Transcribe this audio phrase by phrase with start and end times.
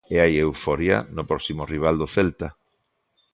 [0.13, 2.47] E hai euforia no próximo rival do Celta.